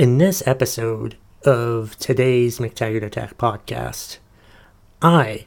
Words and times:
In 0.00 0.16
this 0.16 0.42
episode 0.46 1.18
of 1.44 1.94
today's 1.98 2.58
McTaggart 2.58 3.02
Attack 3.02 3.36
podcast, 3.36 4.16
I, 5.02 5.44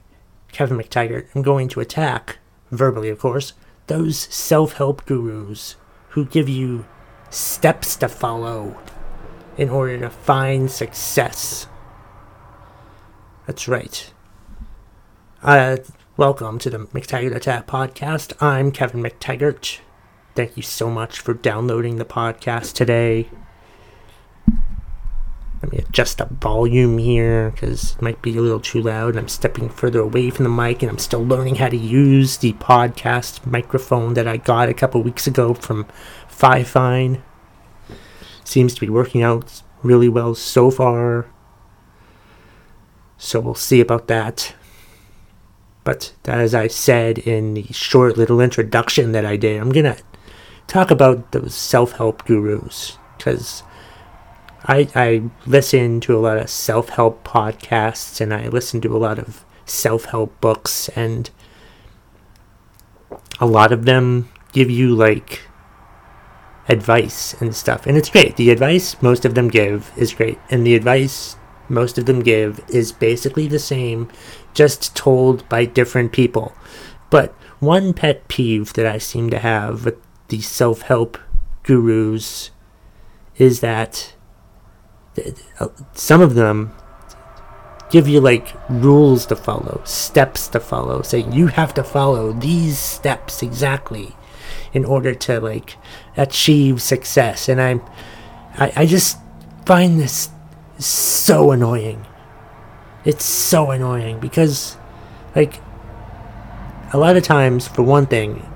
Kevin 0.52 0.78
McTaggart, 0.78 1.36
am 1.36 1.42
going 1.42 1.68
to 1.70 1.80
attack, 1.80 2.38
verbally 2.70 3.10
of 3.10 3.18
course, 3.18 3.54
those 3.88 4.16
self 4.20 4.74
help 4.74 5.08
gurus 5.08 5.76
who 6.10 6.26
give 6.26 6.48
you 6.48 6.86
steps 7.32 7.96
to 7.96 8.08
follow 8.08 8.80
in 9.58 9.70
order 9.70 9.98
to 10.02 10.12
find 10.12 10.70
success. 10.70 11.66
That's 13.48 13.68
right. 13.68 14.14
Uh, 15.42 15.78
welcome 16.16 16.60
to 16.60 16.70
the 16.70 16.78
McTaggart 16.78 17.36
Attack 17.36 17.66
podcast. 17.66 18.40
I'm 18.40 18.72
Kevin 18.72 19.02
McTaggart. 19.02 19.80
Thank 20.36 20.56
you 20.58 20.62
so 20.62 20.92
much 20.92 21.20
for 21.20 21.34
downloading 21.34 21.96
the 21.96 22.06
podcast 22.06 22.74
today. 22.74 23.30
Let 25.64 25.72
me 25.72 25.78
adjust 25.78 26.18
the 26.18 26.26
volume 26.26 26.98
here 26.98 27.52
because 27.52 27.96
it 27.96 28.02
might 28.02 28.22
be 28.22 28.38
a 28.38 28.42
little 28.42 28.60
too 28.60 28.82
loud. 28.82 29.16
I'm 29.16 29.30
stepping 29.30 29.70
further 29.70 30.02
away 30.02 30.30
from 30.30 30.44
the 30.44 30.50
mic 30.50 30.82
and 30.82 30.92
I'm 30.92 30.98
still 30.98 31.26
learning 31.26 31.56
how 31.56 31.70
to 31.70 31.78
use 31.78 32.36
the 32.36 32.52
podcast 32.54 33.46
microphone 33.46 34.14
that 34.16 34.28
I 34.28 34.36
got 34.36 34.68
a 34.68 34.74
couple 34.74 35.02
weeks 35.02 35.26
ago 35.26 35.54
from 35.54 35.88
Fifine. 36.28 37.22
Seems 38.44 38.76
to 38.76 38.82
be 38.82 38.90
working 38.90 39.24
out 39.24 39.64
really 39.84 40.10
well 40.10 40.36
so 40.36 40.70
far. 40.70 41.28
So 43.18 43.40
we'll 43.40 43.56
see 43.56 43.80
about 43.80 44.08
that. 44.08 44.56
But 45.86 46.12
as 46.26 46.54
I 46.54 46.68
said 46.68 47.20
in 47.20 47.54
the 47.54 47.68
short 47.72 48.18
little 48.18 48.42
introduction 48.42 49.14
that 49.14 49.26
I 49.26 49.38
did, 49.38 49.62
I'm 49.62 49.72
going 49.72 49.86
to 49.86 50.04
talk 50.68 50.92
about 50.92 51.32
those 51.32 51.56
self 51.56 51.94
help 51.94 52.26
gurus 52.26 52.98
because 53.18 53.64
I, 54.66 54.88
I 54.96 55.30
listen 55.46 56.00
to 56.02 56.18
a 56.18 56.20
lot 56.20 56.38
of 56.38 56.50
self 56.50 56.90
help 56.90 57.24
podcasts 57.24 58.22
and 58.22 58.34
I 58.34 58.48
listen 58.48 58.80
to 58.82 58.96
a 58.96 59.00
lot 59.00 59.20
of 59.20 59.44
self 59.66 60.06
help 60.06 60.40
books, 60.42 60.90
and 60.90 61.30
a 63.40 63.46
lot 63.46 63.72
of 63.72 63.86
them 63.86 64.30
give 64.52 64.70
you 64.70 64.96
like 64.96 65.42
advice 66.70 67.34
and 67.42 67.56
stuff. 67.56 67.86
And 67.86 67.98
it's 67.98 68.10
great. 68.10 68.36
The 68.38 68.52
advice 68.52 69.02
most 69.02 69.26
of 69.26 69.36
them 69.36 69.50
give 69.50 69.92
is 69.98 70.14
great. 70.14 70.40
And 70.50 70.66
the 70.66 70.76
advice 70.76 71.36
most 71.70 71.98
of 71.98 72.06
them 72.06 72.22
give 72.22 72.62
is 72.70 72.92
basically 72.92 73.48
the 73.48 73.60
same, 73.60 74.10
just 74.54 74.96
told 74.96 75.48
by 75.50 75.66
different 75.66 76.12
people. 76.12 76.54
But 77.10 77.34
one 77.60 77.94
pet 77.94 78.28
peeve 78.28 78.74
that 78.74 78.86
I 78.86 78.98
seem 78.98 79.30
to 79.30 79.40
have 79.40 79.86
with 79.86 79.98
the 80.30 80.42
self 80.42 80.84
help 80.84 81.18
gurus 81.64 82.52
is 83.38 83.60
that 83.60 84.14
some 85.94 86.22
of 86.22 86.36
them 86.36 86.74
give 87.90 88.08
you 88.08 88.20
like 88.20 88.56
rules 88.70 89.26
to 89.28 89.36
follow, 89.36 89.82
steps 89.86 90.48
to 90.50 90.60
follow, 90.60 91.02
saying 91.02 91.32
you 91.32 91.48
have 91.48 91.74
to 91.76 91.84
follow 91.84 92.32
these 92.34 92.80
steps 92.80 93.44
exactly 93.44 94.16
in 94.74 94.84
order 94.84 95.14
to 95.14 95.40
like 95.40 95.78
achieve 96.18 96.82
success. 96.82 97.48
And 97.48 97.62
I'm, 97.62 97.82
I, 98.56 98.74
I 98.76 98.86
just 98.86 99.18
find 99.66 100.00
this 100.00 100.30
so 100.80 101.52
annoying. 101.52 102.06
It's 103.06 103.26
so 103.26 103.72
annoying 103.72 104.20
because, 104.20 104.78
like, 105.36 105.62
a 106.94 106.98
lot 106.98 107.18
of 107.18 107.24
times, 107.24 107.68
for 107.68 107.84
one 107.84 108.06
thing, 108.06 108.50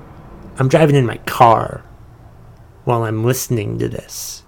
I'm 0.58 0.70
driving 0.70 0.96
in 0.96 1.06
my 1.06 1.18
car 1.18 1.84
while 2.86 3.04
I'm 3.04 3.26
listening 3.26 3.78
to 3.80 3.90
this. 3.90 4.44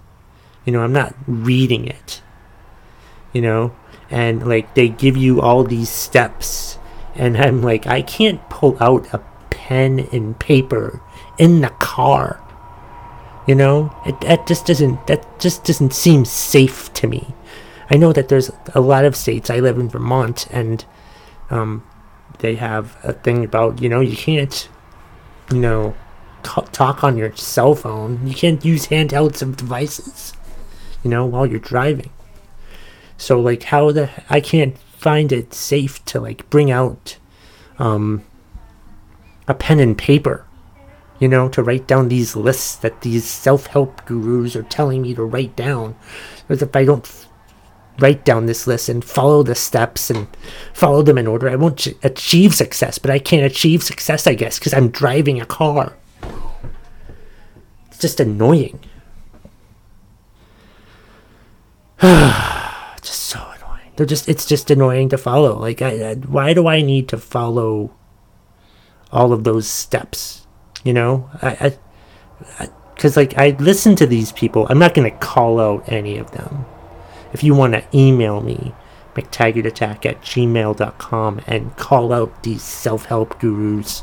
You 0.64 0.72
know, 0.72 0.82
I'm 0.82 0.92
not 0.92 1.14
reading 1.26 1.86
it. 1.86 2.22
You 3.32 3.42
know, 3.42 3.74
and 4.10 4.46
like 4.46 4.74
they 4.74 4.88
give 4.88 5.16
you 5.16 5.40
all 5.40 5.62
these 5.64 5.88
steps, 5.88 6.78
and 7.14 7.36
I'm 7.36 7.62
like, 7.62 7.86
I 7.86 8.02
can't 8.02 8.46
pull 8.50 8.76
out 8.80 9.12
a 9.14 9.18
pen 9.50 10.08
and 10.12 10.38
paper 10.38 11.00
in 11.38 11.60
the 11.60 11.68
car. 11.68 12.42
You 13.46 13.54
know, 13.54 13.94
it, 14.04 14.20
that 14.22 14.46
just 14.46 14.66
doesn't 14.66 15.06
that 15.06 15.40
just 15.40 15.64
doesn't 15.64 15.94
seem 15.94 16.24
safe 16.24 16.92
to 16.94 17.06
me. 17.06 17.34
I 17.88 17.96
know 17.96 18.12
that 18.12 18.28
there's 18.28 18.50
a 18.74 18.80
lot 18.80 19.04
of 19.04 19.16
states. 19.16 19.50
I 19.50 19.60
live 19.60 19.78
in 19.78 19.88
Vermont, 19.88 20.46
and 20.50 20.84
um, 21.50 21.84
they 22.38 22.56
have 22.56 22.96
a 23.02 23.12
thing 23.12 23.44
about 23.44 23.80
you 23.80 23.88
know 23.88 24.00
you 24.00 24.16
can't, 24.16 24.68
you 25.52 25.58
know, 25.58 25.94
talk 26.42 27.04
on 27.04 27.16
your 27.16 27.34
cell 27.36 27.74
phone. 27.74 28.26
You 28.26 28.34
can't 28.34 28.64
use 28.64 28.88
handhelds 28.88 29.40
of 29.40 29.56
devices 29.56 30.32
you 31.02 31.10
know, 31.10 31.24
while 31.26 31.46
you're 31.46 31.58
driving. 31.58 32.10
So 33.16 33.40
like 33.40 33.64
how 33.64 33.92
the 33.92 34.10
I 34.28 34.40
can't 34.40 34.78
find 34.78 35.32
it 35.32 35.54
safe 35.54 36.04
to 36.06 36.20
like 36.20 36.48
bring 36.50 36.70
out 36.70 37.16
um 37.78 38.24
a 39.48 39.54
pen 39.54 39.80
and 39.80 39.96
paper, 39.96 40.46
you 41.18 41.28
know, 41.28 41.48
to 41.48 41.62
write 41.62 41.86
down 41.86 42.08
these 42.08 42.36
lists 42.36 42.76
that 42.76 43.00
these 43.00 43.24
self-help 43.24 44.06
gurus 44.06 44.54
are 44.56 44.62
telling 44.62 45.02
me 45.02 45.14
to 45.14 45.24
write 45.24 45.56
down. 45.56 45.96
Because 46.46 46.62
if 46.62 46.74
I 46.76 46.84
don't 46.84 47.26
write 47.98 48.24
down 48.24 48.46
this 48.46 48.66
list 48.66 48.88
and 48.88 49.04
follow 49.04 49.42
the 49.42 49.54
steps 49.54 50.10
and 50.10 50.28
follow 50.72 51.02
them 51.02 51.18
in 51.18 51.26
order, 51.26 51.48
I 51.48 51.56
won't 51.56 51.78
ch- 51.78 51.94
achieve 52.02 52.54
success. 52.54 52.98
But 52.98 53.10
I 53.10 53.18
can't 53.18 53.44
achieve 53.44 53.82
success, 53.82 54.26
I 54.26 54.34
guess, 54.34 54.58
because 54.58 54.72
I'm 54.72 54.88
driving 54.88 55.40
a 55.40 55.46
car. 55.46 55.96
It's 57.88 57.98
just 57.98 58.20
annoying. 58.20 58.80
just 63.02 63.20
so 63.20 63.38
annoying. 63.38 63.92
They're 63.96 64.06
just 64.06 64.28
it's 64.28 64.46
just 64.46 64.70
annoying 64.70 65.10
to 65.10 65.18
follow. 65.18 65.58
Like 65.58 65.82
I, 65.82 66.10
I, 66.10 66.14
why 66.14 66.54
do 66.54 66.66
I 66.66 66.80
need 66.80 67.08
to 67.08 67.18
follow 67.18 67.92
all 69.12 69.32
of 69.32 69.44
those 69.44 69.66
steps? 69.66 70.46
You 70.82 70.94
know? 70.94 71.28
I, 71.42 71.76
I 72.58 72.68
cuz 72.96 73.16
like 73.16 73.36
I 73.36 73.56
listen 73.58 73.96
to 73.96 74.06
these 74.06 74.32
people. 74.32 74.66
I'm 74.70 74.78
not 74.78 74.94
going 74.94 75.10
to 75.10 75.16
call 75.18 75.60
out 75.60 75.84
any 75.86 76.16
of 76.16 76.30
them. 76.30 76.64
If 77.32 77.44
you 77.44 77.54
want 77.54 77.74
to 77.74 77.84
email 77.94 78.40
me, 78.40 78.74
mctaggartattack 79.14 80.06
at 80.06 80.22
gmail.com 80.22 81.40
and 81.46 81.76
call 81.76 82.12
out 82.12 82.42
these 82.42 82.62
self-help 82.62 83.38
gurus 83.40 84.02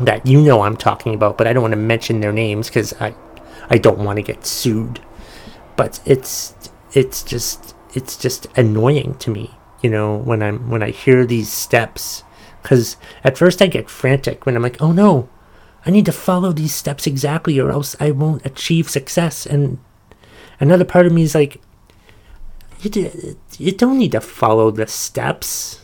that 0.00 0.26
you 0.26 0.42
know 0.42 0.62
I'm 0.62 0.76
talking 0.76 1.14
about, 1.14 1.38
but 1.38 1.46
I 1.46 1.52
don't 1.52 1.62
want 1.62 1.72
to 1.72 1.78
mention 1.78 2.20
their 2.20 2.32
names 2.32 2.68
because 2.68 2.92
I, 3.00 3.14
I 3.70 3.78
don't 3.78 3.98
want 3.98 4.16
to 4.16 4.22
get 4.22 4.44
sued. 4.44 5.00
But 5.76 6.00
it's 6.04 6.54
it's 6.96 7.22
just 7.22 7.74
it's 7.94 8.16
just 8.16 8.46
annoying 8.56 9.14
to 9.18 9.30
me, 9.30 9.50
you 9.82 9.90
know, 9.90 10.16
when 10.16 10.42
I'm 10.42 10.70
when 10.70 10.82
I 10.82 10.90
hear 10.90 11.26
these 11.26 11.52
steps 11.52 12.24
cuz 12.62 12.96
at 13.22 13.38
first 13.38 13.60
I 13.60 13.66
get 13.66 13.90
frantic 13.90 14.46
when 14.46 14.56
I'm 14.56 14.62
like, 14.62 14.80
"Oh 14.80 14.92
no, 14.92 15.28
I 15.84 15.90
need 15.90 16.06
to 16.06 16.12
follow 16.12 16.52
these 16.52 16.74
steps 16.74 17.06
exactly 17.06 17.60
or 17.60 17.70
else 17.70 17.94
I 18.00 18.10
won't 18.10 18.46
achieve 18.46 18.88
success." 18.88 19.44
And 19.44 19.78
another 20.58 20.86
part 20.86 21.06
of 21.06 21.12
me 21.12 21.22
is 21.22 21.34
like, 21.34 21.60
you, 22.80 23.36
you 23.58 23.72
don't 23.72 23.98
need 23.98 24.12
to 24.12 24.20
follow 24.20 24.70
the 24.70 24.86
steps. 24.86 25.80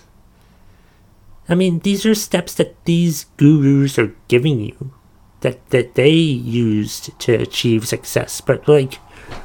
I 1.49 1.55
mean, 1.55 1.81
these 1.81 2.07
are 2.07 2.15
steps 2.15 2.55
that 2.55 2.83
these 2.85 3.27
gurus 3.37 3.99
are 3.99 4.15
giving 4.29 4.61
you 4.61 4.93
that 5.41 5.59
that 5.71 5.95
they 5.95 6.11
used 6.11 7.19
to 7.21 7.35
achieve 7.35 7.87
success. 7.87 8.41
But 8.41 8.67
like 8.67 8.99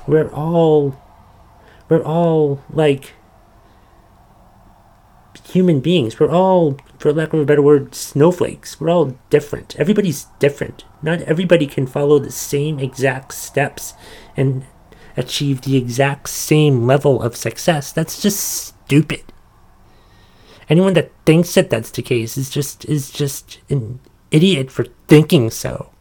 we're 0.07 0.29
all 0.29 0.95
we're 1.89 2.03
all 2.03 2.63
like 2.69 3.13
human 5.49 5.79
beings. 5.79 6.19
We're 6.19 6.31
all, 6.31 6.77
for 6.99 7.13
lack 7.13 7.33
of 7.33 7.39
a 7.39 7.45
better 7.45 7.61
word, 7.61 7.95
snowflakes. 7.95 8.79
We're 8.79 8.89
all 8.89 9.17
different. 9.29 9.75
Everybody's 9.79 10.25
different. 10.39 10.83
Not 11.01 11.21
everybody 11.21 11.67
can 11.67 11.87
follow 11.87 12.19
the 12.19 12.31
same 12.31 12.79
exact 12.79 13.33
steps 13.33 13.93
and 14.35 14.65
achieve 15.15 15.61
the 15.61 15.77
exact 15.77 16.29
same 16.29 16.85
level 16.85 17.21
of 17.21 17.35
success. 17.35 17.91
That's 17.91 18.21
just 18.21 18.39
stupid. 18.39 19.23
Anyone 20.69 20.93
that 20.93 21.11
thinks 21.25 21.53
that 21.53 21.69
that's 21.69 21.91
the 21.91 22.01
case 22.01 22.37
is 22.37 22.49
just 22.49 22.83
is 22.85 23.09
just 23.09 23.59
an 23.69 23.99
idiot 24.31 24.69
for 24.69 24.85
thinking 25.07 25.49
so. 25.49 25.91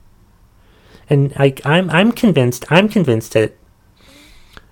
And 1.08 1.34
like 1.38 1.64
I'm 1.64 1.88
I'm 1.90 2.11
convinced 2.11 2.64
I'm 2.69 2.88
convinced 2.88 3.32
that 3.34 3.56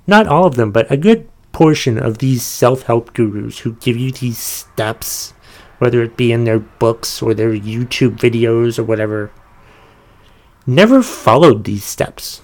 not 0.07 0.27
all 0.27 0.47
of 0.47 0.57
them, 0.57 0.71
but 0.71 0.91
a 0.91 0.97
good 0.97 1.29
portion 1.53 1.99
of 1.99 2.19
these 2.19 2.43
self 2.43 2.83
help 2.83 3.15
gurus 3.15 3.61
who 3.61 3.75
give 3.75 3.97
you 3.97 4.11
these 4.11 4.39
steps, 4.39 5.33
whether 5.79 6.03
it 6.03 6.17
be 6.17 6.33
in 6.33 6.45
their 6.45 6.59
books 6.59 7.23
or 7.23 7.33
their 7.33 7.53
YouTube 7.53 8.19
videos 8.19 8.79
or 8.79 8.85
whatever, 8.85 9.31
never 10.67 11.03
followed 11.03 11.65
these 11.65 11.85
steps. 11.85 12.43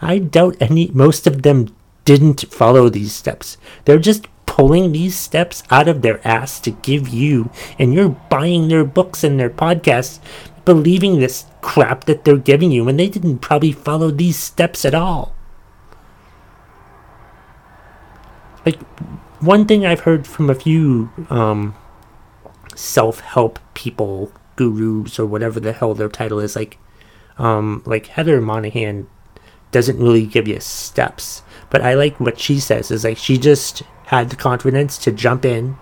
I 0.00 0.18
doubt 0.18 0.56
any, 0.60 0.90
most 0.94 1.26
of 1.26 1.42
them 1.42 1.74
didn't 2.04 2.46
follow 2.50 2.88
these 2.88 3.12
steps. 3.12 3.58
They're 3.84 3.98
just 3.98 4.26
pulling 4.46 4.92
these 4.92 5.16
steps 5.16 5.62
out 5.70 5.88
of 5.88 6.02
their 6.02 6.26
ass 6.26 6.58
to 6.60 6.70
give 6.70 7.08
you, 7.08 7.50
and 7.78 7.92
you're 7.92 8.08
buying 8.08 8.68
their 8.68 8.84
books 8.84 9.22
and 9.22 9.38
their 9.38 9.50
podcasts, 9.50 10.20
believing 10.64 11.20
this 11.20 11.44
crap 11.60 12.04
that 12.04 12.24
they're 12.24 12.36
giving 12.36 12.72
you, 12.72 12.88
and 12.88 12.98
they 12.98 13.08
didn't 13.08 13.38
probably 13.38 13.72
follow 13.72 14.10
these 14.10 14.36
steps 14.36 14.84
at 14.84 14.94
all. 14.94 15.34
Like 18.64 18.78
one 19.40 19.66
thing 19.66 19.86
I've 19.86 20.00
heard 20.00 20.26
from 20.26 20.50
a 20.50 20.54
few 20.54 21.10
um, 21.30 21.74
self-help 22.74 23.58
people, 23.74 24.32
gurus 24.56 25.18
or 25.18 25.26
whatever 25.26 25.60
the 25.60 25.72
hell 25.72 25.94
their 25.94 26.08
title 26.08 26.40
is, 26.40 26.56
like 26.56 26.78
um, 27.38 27.82
like 27.86 28.06
Heather 28.06 28.40
Monahan 28.40 29.08
doesn't 29.70 29.98
really 29.98 30.26
give 30.26 30.46
you 30.48 30.60
steps, 30.60 31.42
but 31.70 31.80
I 31.80 31.94
like 31.94 32.20
what 32.20 32.38
she 32.38 32.60
says 32.60 32.90
is 32.90 33.04
like 33.04 33.16
she 33.16 33.38
just 33.38 33.82
had 34.06 34.30
the 34.30 34.36
confidence 34.36 34.98
to 34.98 35.12
jump 35.12 35.44
in 35.44 35.76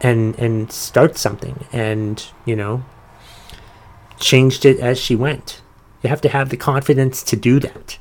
and 0.00 0.38
and 0.38 0.72
start 0.72 1.18
something 1.18 1.66
and 1.72 2.24
you 2.46 2.56
know 2.56 2.84
changed 4.18 4.64
it 4.64 4.80
as 4.80 4.98
she 4.98 5.14
went. 5.14 5.60
You 6.02 6.08
have 6.08 6.20
to 6.22 6.28
have 6.28 6.50
the 6.50 6.56
confidence 6.56 7.22
to 7.24 7.36
do 7.36 7.60
that. 7.60 7.98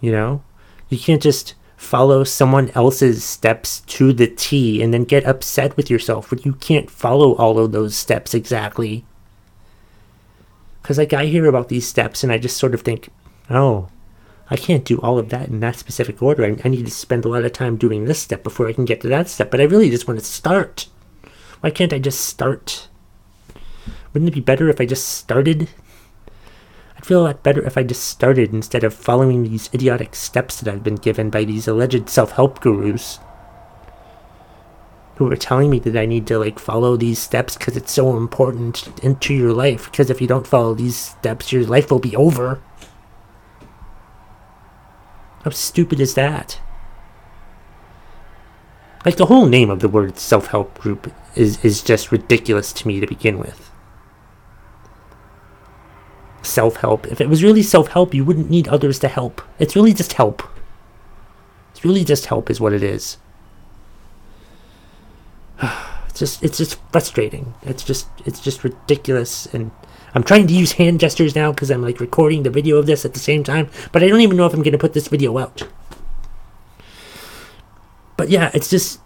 You 0.00 0.12
know, 0.12 0.42
you 0.88 0.98
can't 0.98 1.22
just 1.22 1.54
follow 1.76 2.24
someone 2.24 2.70
else's 2.70 3.24
steps 3.24 3.80
to 3.80 4.12
the 4.12 4.26
T 4.26 4.82
and 4.82 4.92
then 4.92 5.04
get 5.04 5.24
upset 5.24 5.76
with 5.76 5.90
yourself 5.90 6.30
when 6.30 6.40
you 6.42 6.54
can't 6.54 6.90
follow 6.90 7.34
all 7.34 7.58
of 7.58 7.72
those 7.72 7.96
steps 7.96 8.34
exactly. 8.34 9.04
Because, 10.82 10.98
like, 10.98 11.12
I 11.12 11.26
hear 11.26 11.46
about 11.46 11.68
these 11.68 11.86
steps 11.86 12.22
and 12.22 12.32
I 12.32 12.38
just 12.38 12.56
sort 12.56 12.74
of 12.74 12.82
think, 12.82 13.08
oh, 13.48 13.88
I 14.50 14.56
can't 14.56 14.84
do 14.84 15.00
all 15.00 15.18
of 15.18 15.30
that 15.30 15.48
in 15.48 15.60
that 15.60 15.76
specific 15.76 16.22
order. 16.22 16.44
I, 16.44 16.56
I 16.64 16.68
need 16.68 16.84
to 16.84 16.90
spend 16.90 17.24
a 17.24 17.28
lot 17.28 17.44
of 17.44 17.52
time 17.52 17.76
doing 17.76 18.04
this 18.04 18.20
step 18.20 18.42
before 18.42 18.68
I 18.68 18.72
can 18.74 18.84
get 18.84 19.00
to 19.00 19.08
that 19.08 19.28
step. 19.28 19.50
But 19.50 19.60
I 19.60 19.64
really 19.64 19.90
just 19.90 20.06
want 20.06 20.20
to 20.20 20.26
start. 20.26 20.88
Why 21.60 21.70
can't 21.70 21.92
I 21.94 21.98
just 21.98 22.20
start? 22.20 22.88
Wouldn't 24.12 24.28
it 24.28 24.34
be 24.34 24.40
better 24.40 24.68
if 24.68 24.80
I 24.80 24.86
just 24.86 25.08
started 25.08 25.70
I'd 27.04 27.08
feel 27.08 27.20
a 27.20 27.28
lot 27.28 27.42
better 27.42 27.62
if 27.66 27.76
I 27.76 27.82
just 27.82 28.04
started 28.04 28.54
instead 28.54 28.82
of 28.82 28.94
following 28.94 29.42
these 29.42 29.68
idiotic 29.74 30.14
steps 30.14 30.58
that 30.60 30.72
I've 30.72 30.82
been 30.82 30.94
given 30.94 31.28
by 31.28 31.44
these 31.44 31.68
alleged 31.68 32.08
self 32.08 32.32
help 32.32 32.62
gurus 32.62 33.18
who 35.16 35.30
are 35.30 35.36
telling 35.36 35.68
me 35.68 35.78
that 35.80 35.98
I 35.98 36.06
need 36.06 36.26
to 36.28 36.38
like 36.38 36.58
follow 36.58 36.96
these 36.96 37.18
steps 37.18 37.58
because 37.58 37.76
it's 37.76 37.92
so 37.92 38.16
important 38.16 38.88
into 39.04 39.34
your 39.34 39.52
life. 39.52 39.90
Because 39.90 40.08
if 40.08 40.22
you 40.22 40.26
don't 40.26 40.46
follow 40.46 40.72
these 40.72 40.96
steps, 40.96 41.52
your 41.52 41.64
life 41.64 41.90
will 41.90 41.98
be 41.98 42.16
over. 42.16 42.62
How 45.42 45.50
stupid 45.50 46.00
is 46.00 46.14
that? 46.14 46.58
Like 49.04 49.18
the 49.18 49.26
whole 49.26 49.44
name 49.44 49.68
of 49.68 49.80
the 49.80 49.90
word 49.90 50.18
self 50.18 50.46
help 50.46 50.78
group 50.78 51.12
is, 51.34 51.62
is 51.62 51.82
just 51.82 52.10
ridiculous 52.10 52.72
to 52.72 52.88
me 52.88 52.98
to 53.00 53.06
begin 53.06 53.38
with 53.38 53.73
self 56.44 56.76
help. 56.76 57.06
If 57.06 57.20
it 57.20 57.28
was 57.28 57.42
really 57.42 57.62
self 57.62 57.88
help, 57.88 58.14
you 58.14 58.24
wouldn't 58.24 58.50
need 58.50 58.68
others 58.68 58.98
to 59.00 59.08
help. 59.08 59.42
It's 59.58 59.74
really 59.76 59.92
just 59.92 60.14
help. 60.14 60.42
It's 61.72 61.84
really 61.84 62.04
just 62.04 62.26
help, 62.26 62.50
is 62.50 62.60
what 62.60 62.72
it 62.72 62.82
is. 62.82 63.18
It's 66.14 66.20
just 66.20 66.44
it's 66.44 66.58
just 66.58 66.78
frustrating. 66.92 67.54
It's 67.62 67.82
just 67.82 68.06
it's 68.24 68.38
just 68.38 68.62
ridiculous 68.62 69.46
and 69.46 69.72
I'm 70.14 70.22
trying 70.22 70.46
to 70.46 70.54
use 70.54 70.72
hand 70.72 71.00
gestures 71.00 71.34
now 71.34 71.50
because 71.50 71.70
I'm 71.70 71.82
like 71.82 71.98
recording 71.98 72.44
the 72.44 72.50
video 72.50 72.76
of 72.76 72.86
this 72.86 73.04
at 73.04 73.14
the 73.14 73.18
same 73.18 73.42
time, 73.42 73.68
but 73.90 74.02
I 74.02 74.08
don't 74.08 74.20
even 74.20 74.36
know 74.36 74.46
if 74.46 74.54
I'm 74.54 74.62
going 74.62 74.72
to 74.72 74.78
put 74.78 74.92
this 74.92 75.08
video 75.08 75.36
out. 75.38 75.64
But 78.16 78.28
yeah, 78.28 78.52
it's 78.54 78.70
just 78.70 79.00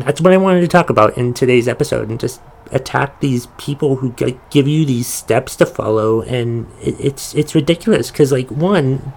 that's 0.00 0.20
what 0.20 0.32
I 0.32 0.38
wanted 0.38 0.62
to 0.62 0.68
talk 0.68 0.90
about 0.90 1.16
in 1.16 1.34
today's 1.34 1.68
episode 1.68 2.10
and 2.10 2.18
just 2.18 2.40
attack 2.72 3.20
these 3.20 3.46
people 3.58 3.96
who 3.96 4.12
give 4.50 4.68
you 4.68 4.84
these 4.84 5.06
steps 5.06 5.56
to 5.56 5.66
follow 5.66 6.22
and 6.22 6.66
it, 6.80 6.94
it's 7.00 7.34
it's 7.34 7.54
ridiculous 7.54 8.10
because 8.10 8.30
like 8.32 8.50
one 8.50 9.12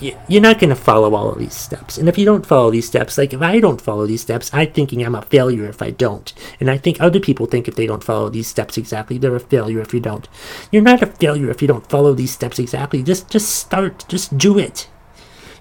you're 0.00 0.40
not 0.40 0.58
going 0.58 0.70
to 0.70 0.74
follow 0.76 1.14
all 1.14 1.30
of 1.30 1.38
these 1.38 1.54
steps. 1.54 1.98
And 1.98 2.08
if 2.08 2.16
you 2.16 2.24
don't 2.24 2.46
follow 2.46 2.70
these 2.70 2.86
steps 2.86 3.18
like 3.18 3.34
if 3.34 3.42
i 3.42 3.60
don't 3.60 3.80
follow 3.80 4.06
these 4.06 4.22
steps 4.22 4.50
i'm 4.54 4.72
thinking 4.72 5.04
i'm 5.04 5.14
a 5.14 5.22
failure 5.22 5.66
if 5.66 5.82
i 5.82 5.90
don't. 5.90 6.32
And 6.58 6.70
i 6.70 6.78
think 6.78 7.00
other 7.00 7.20
people 7.20 7.46
think 7.46 7.68
if 7.68 7.76
they 7.76 7.86
don't 7.86 8.04
follow 8.04 8.30
these 8.30 8.48
steps 8.48 8.78
exactly 8.78 9.18
they're 9.18 9.36
a 9.36 9.40
failure 9.40 9.80
if 9.80 9.92
you 9.92 10.00
don't. 10.00 10.28
You're 10.72 10.82
not 10.82 11.02
a 11.02 11.06
failure 11.06 11.50
if 11.50 11.60
you 11.60 11.68
don't 11.68 11.88
follow 11.88 12.14
these 12.14 12.32
steps 12.32 12.58
exactly. 12.58 13.02
Just 13.02 13.28
just 13.28 13.50
start. 13.54 14.06
Just 14.08 14.38
do 14.38 14.58
it. 14.58 14.88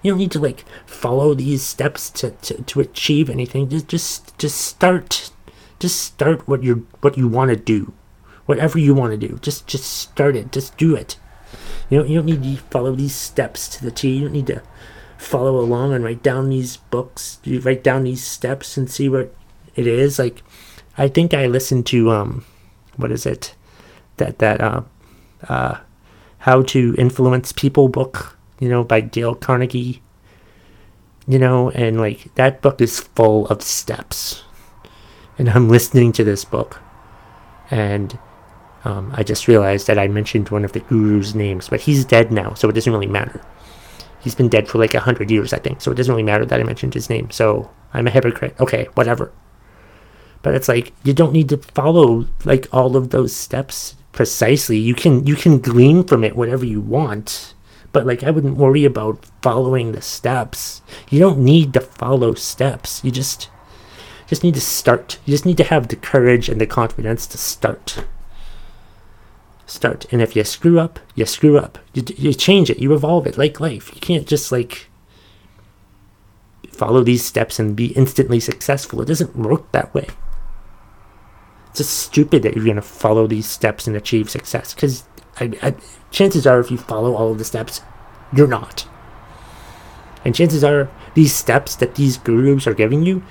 You 0.02 0.12
don't 0.12 0.20
need 0.20 0.32
to 0.32 0.40
like 0.40 0.64
follow 0.86 1.34
these 1.34 1.64
steps 1.64 2.10
to, 2.12 2.32
to, 2.32 2.62
to 2.62 2.80
achieve 2.80 3.30
anything. 3.30 3.68
Just 3.68 3.88
just 3.88 4.38
just 4.38 4.58
start 4.62 5.32
just 5.80 6.02
start 6.02 6.48
what 6.48 6.64
you 6.64 6.88
what 7.02 7.18
you 7.18 7.28
want 7.28 7.50
to 7.50 7.56
do. 7.56 7.94
Whatever 8.46 8.80
you 8.80 8.94
want 8.94 9.12
to 9.12 9.28
do. 9.28 9.38
Just 9.42 9.68
just 9.68 9.86
start 9.86 10.36
it. 10.36 10.52
Just 10.52 10.78
do 10.78 10.96
it. 10.96 11.18
You 11.90 12.00
know 12.00 12.06
you 12.06 12.16
don't 12.18 12.26
need 12.26 12.44
to 12.44 12.64
follow 12.70 12.96
these 12.96 13.16
steps 13.16 13.68
to 13.70 13.84
the 13.84 13.92
t. 13.92 14.10
You 14.10 14.26
don't 14.26 14.34
need 14.34 14.48
to 14.48 14.62
follow 15.18 15.60
along 15.60 15.94
and 15.94 16.04
write 16.04 16.24
down 16.24 16.50
these 16.50 16.78
books. 16.78 17.40
You 17.44 17.60
write 17.60 17.84
down 17.84 18.04
these 18.04 18.24
steps 18.24 18.78
and 18.78 18.90
see 18.90 19.10
what 19.10 19.34
it 19.76 19.88
is. 19.88 20.20
Like 20.20 20.44
i 21.00 21.08
think 21.08 21.32
i 21.34 21.46
listened 21.46 21.86
to 21.88 22.10
um 22.10 22.44
what 22.96 23.12
is 23.12 23.26
it? 23.26 23.54
That 24.18 24.40
that 24.40 24.62
uh 24.62 24.82
uh 25.48 25.78
how 26.40 26.64
to 26.64 26.96
influence 26.98 27.52
people 27.52 27.90
book 27.90 28.38
you 28.60 28.70
know 28.70 28.84
by 28.84 29.02
dale 29.02 29.36
carnegie. 29.36 30.02
You 31.28 31.40
know 31.40 31.70
and 31.72 32.00
like 32.00 32.34
that 32.36 32.62
book 32.62 32.82
is 32.82 33.00
full 33.00 33.48
of 33.48 33.62
steps 33.62 34.44
and 35.38 35.50
I'm 35.50 35.70
listening 35.70 36.12
to 36.14 36.24
this 36.24 36.46
book, 36.46 36.80
and 37.70 38.18
um, 38.84 39.12
I 39.16 39.24
just 39.24 39.48
realized 39.48 39.88
that 39.88 40.00
I 40.00 40.08
mentioned 40.08 40.50
one 40.50 40.64
of 40.64 40.72
the 40.72 40.80
guru's 40.80 41.36
names, 41.36 41.70
but 41.70 41.82
he's 41.82 42.06
dead 42.06 42.32
now, 42.32 42.54
so 42.54 42.70
it 42.70 42.74
doesn't 42.74 42.92
really 42.92 43.08
matter. 43.08 43.42
He's 44.20 44.36
been 44.36 44.50
dead 44.50 44.68
for 44.68 44.78
like 44.78 44.94
a 44.94 45.00
hundred 45.00 45.30
years, 45.32 45.54
I 45.54 45.60
think, 45.60 45.82
so 45.82 45.92
it 45.92 45.96
doesn't 45.96 46.14
really 46.14 46.24
matter 46.24 46.46
that 46.46 46.60
I 46.60 46.64
mentioned 46.64 46.94
his 46.94 47.10
name. 47.10 47.30
So 47.32 47.70
I'm 47.94 48.08
a 48.08 48.12
hypocrite. 48.12 48.56
Okay, 48.60 48.88
whatever. 48.96 49.32
But 50.42 50.56
it's 50.56 50.68
like 50.68 50.94
you 51.04 51.14
don't 51.14 51.34
need 51.34 51.50
to 51.50 51.58
follow 51.58 52.28
like 52.46 52.68
all 52.72 52.96
of 52.96 53.10
those 53.10 53.36
steps 53.36 53.96
precisely. 54.12 54.78
You 54.78 54.96
can 54.96 55.26
you 55.28 55.36
can 55.36 55.60
glean 55.60 56.04
from 56.04 56.24
it 56.24 56.36
whatever 56.36 56.66
you 56.66 56.82
want. 56.82 57.54
But 57.92 58.06
like 58.06 58.24
I 58.24 58.32
wouldn't 58.32 58.58
worry 58.58 58.86
about 58.86 59.26
following 59.42 59.92
the 59.92 60.02
steps. 60.02 60.82
You 61.10 61.20
don't 61.20 61.40
need 61.40 61.74
to 61.74 61.82
follow 61.82 62.34
steps. 62.34 63.04
You 63.04 63.12
just 63.12 63.50
just 64.28 64.44
need 64.44 64.56
to 64.56 64.62
start. 64.62 65.20
You 65.26 65.32
just 65.32 65.46
need 65.46 65.58
to 65.58 65.64
have 65.64 65.88
the 65.88 65.96
courage 65.96 66.50
and 66.50 66.60
the 66.60 66.68
confidence 66.68 67.26
to 67.28 67.38
start. 67.38 68.04
Start. 69.66 70.06
And 70.12 70.22
if 70.22 70.36
you 70.36 70.44
screw 70.44 70.80
up, 70.80 71.00
you 71.16 71.26
screw 71.26 71.58
up. 71.58 71.78
You, 71.94 72.04
you 72.18 72.34
change 72.34 72.70
it. 72.70 72.80
You 72.80 72.94
evolve 72.94 73.28
it 73.28 73.38
like 73.38 73.60
life. 73.60 73.94
You 73.94 74.02
can't 74.02 74.28
just 74.28 74.52
like 74.52 74.88
follow 76.72 77.04
these 77.04 77.26
steps 77.26 77.60
and 77.60 77.76
be 77.76 77.88
instantly 77.88 78.40
successful. 78.40 79.02
It 79.02 79.08
doesn't 79.08 79.36
work 79.36 79.72
that 79.72 79.94
way. 79.94 80.08
It's 81.70 81.80
just 81.80 81.98
stupid 81.98 82.44
that 82.44 82.56
you're 82.56 82.66
going 82.66 82.76
to 82.76 82.82
follow 82.82 83.28
these 83.28 83.48
steps 83.48 83.88
and 83.88 83.96
achieve 83.96 84.30
success. 84.30 84.74
Because 84.74 85.04
chances 86.12 86.48
are, 86.48 86.60
if 86.60 86.72
you 86.72 86.78
follow 86.78 87.16
all 87.16 87.32
of 87.32 87.38
the 87.38 87.46
steps, 87.46 87.82
you're 88.34 88.48
not. 88.48 88.88
And 90.24 90.36
chances 90.36 90.64
are, 90.64 90.90
these 91.14 91.34
steps 91.34 91.76
that 91.78 91.96
these 91.96 92.18
gurus 92.18 92.68
are 92.68 92.74
giving 92.74 93.04
you, 93.04 93.24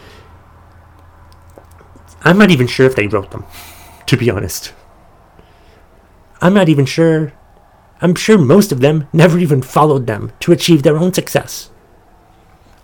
I'm 2.26 2.38
not 2.38 2.50
even 2.50 2.66
sure 2.66 2.87
if 2.87 2.97
they 2.97 3.06
wrote 3.06 3.30
them, 3.30 3.45
to 4.06 4.16
be 4.16 4.30
honest. 4.30 4.75
I'm 6.42 6.54
not 6.54 6.68
even 6.68 6.85
sure. 6.85 7.33
I'm 8.00 8.16
sure 8.16 8.37
most 8.37 8.73
of 8.73 8.80
them 8.80 9.06
never 9.12 9.38
even 9.38 9.62
followed 9.62 10.09
them 10.09 10.33
to 10.40 10.50
achieve 10.50 10.83
their 10.83 10.99
own 10.99 11.14
success. 11.14 11.71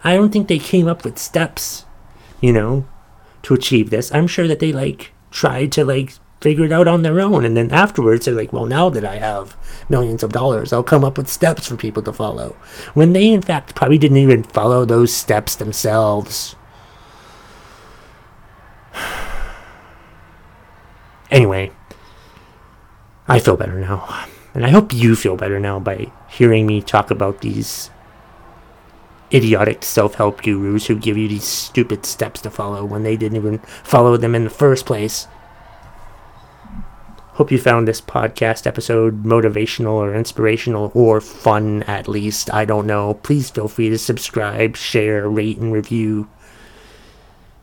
I 0.04 0.14
don't 0.14 0.32
think 0.32 0.46
they 0.46 0.61
came 0.61 0.87
up 0.87 1.04
with 1.04 1.18
steps, 1.18 1.87
you 2.40 2.52
know, 2.52 2.87
to 3.42 3.52
achieve 3.52 3.90
this. 3.90 4.14
I'm 4.14 4.28
sure 4.28 4.46
that 4.46 4.61
they 4.61 4.72
like 4.72 5.12
tried 5.32 5.72
to 5.72 5.84
like 5.84 6.12
figure 6.40 6.64
it 6.64 6.72
out 6.72 6.87
on 6.87 7.02
their 7.02 7.20
own 7.20 7.44
and 7.44 7.56
then 7.56 7.72
afterwards 7.72 8.26
they're 8.26 8.34
like, 8.34 8.52
well, 8.52 8.66
now 8.66 8.90
that 8.90 9.04
I 9.04 9.16
have 9.16 9.56
millions 9.88 10.22
of 10.22 10.30
dollars, 10.32 10.72
I'll 10.72 10.84
come 10.84 11.04
up 11.04 11.18
with 11.18 11.28
steps 11.28 11.66
for 11.66 11.76
people 11.76 12.02
to 12.04 12.12
follow. 12.12 12.54
When 12.94 13.12
they 13.12 13.28
in 13.28 13.42
fact 13.42 13.75
probably 13.75 13.99
didn't 13.99 14.18
even 14.18 14.44
follow 14.44 14.84
those 14.84 15.12
steps 15.12 15.56
themselves. 15.56 16.54
Anyway, 21.33 21.73
I 23.27 23.39
feel 23.39 23.57
better 23.57 23.81
now. 23.81 24.27
And 24.53 24.67
I 24.67 24.69
hope 24.69 24.93
you 24.93 25.17
feel 25.17 25.35
better 25.35 25.59
now 25.59 25.81
by 25.81 26.12
hearing 26.29 26.67
me 26.67 26.83
talk 26.83 27.11
about 27.11 27.41
these 27.41 27.89
idiotic 29.33 29.83
self 29.83 30.17
help 30.17 30.43
gurus 30.43 30.87
who 30.87 30.95
give 30.95 31.17
you 31.17 31.27
these 31.27 31.45
stupid 31.45 32.05
steps 32.05 32.43
to 32.43 32.51
follow 32.51 32.85
when 32.85 33.03
they 33.03 33.17
didn't 33.17 33.37
even 33.37 33.61
follow 33.83 34.19
them 34.19 34.35
in 34.35 34.45
the 34.45 34.51
first 34.51 34.85
place. 34.85 35.27
Hope 37.37 37.51
you 37.51 37.59
found 37.59 37.89
this 37.89 38.03
podcast 38.03 38.67
episode 38.67 39.25
motivational 39.25 39.93
or 39.93 40.15
inspirational 40.15 40.93
or 40.95 41.23
fun 41.23 41.83
at 41.85 42.09
least. 42.09 42.53
I 42.53 42.67
don't 42.67 42.87
know. 42.87 43.15
Please 43.15 43.49
feel 43.49 43.69
free 43.69 43.89
to 43.89 43.97
subscribe, 43.97 44.77
share, 44.77 45.31
rate, 45.31 45.57
and 45.57 45.73
review 45.73 46.29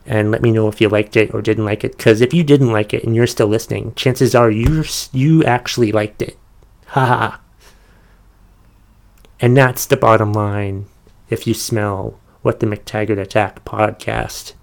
and 0.06 0.30
let 0.30 0.42
me 0.42 0.50
know 0.50 0.68
if 0.68 0.80
you 0.80 0.88
liked 0.88 1.16
it 1.16 1.32
or 1.34 1.42
didn't 1.42 1.64
like 1.64 1.84
it. 1.84 1.96
Because 1.96 2.20
if 2.20 2.32
you 2.34 2.42
didn't 2.42 2.72
like 2.72 2.92
it 2.94 3.04
and 3.04 3.14
you're 3.14 3.26
still 3.26 3.46
listening, 3.46 3.94
chances 3.94 4.34
are 4.34 4.50
you 4.50 4.84
you 5.12 5.44
actually 5.44 5.92
liked 5.92 6.22
it. 6.22 6.36
Haha. 6.86 7.36
and 9.40 9.56
that's 9.56 9.86
the 9.86 9.96
bottom 9.96 10.32
line. 10.32 10.86
if 11.28 11.46
you 11.46 11.54
smell 11.54 12.18
what 12.42 12.60
the 12.60 12.66
McTaggart 12.66 13.20
Attack 13.20 13.64
podcast 13.64 14.54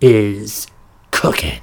is 0.00 0.66
cooking. 1.10 1.60